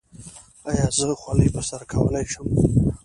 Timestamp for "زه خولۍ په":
0.97-1.61